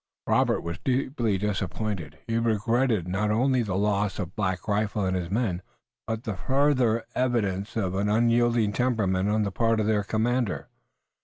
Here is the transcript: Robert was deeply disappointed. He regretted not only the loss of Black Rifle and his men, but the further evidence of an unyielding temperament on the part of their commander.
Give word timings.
Robert 0.25 0.61
was 0.61 0.79
deeply 0.83 1.37
disappointed. 1.37 2.17
He 2.25 2.37
regretted 2.39 3.07
not 3.07 3.29
only 3.29 3.61
the 3.61 3.75
loss 3.77 4.17
of 4.17 4.35
Black 4.35 4.67
Rifle 4.67 5.05
and 5.05 5.15
his 5.15 5.29
men, 5.29 5.61
but 6.07 6.23
the 6.23 6.35
further 6.37 7.05
evidence 7.13 7.75
of 7.75 7.93
an 7.93 8.09
unyielding 8.09 8.71
temperament 8.73 9.29
on 9.29 9.43
the 9.43 9.51
part 9.51 9.79
of 9.79 9.85
their 9.85 10.01
commander. 10.01 10.69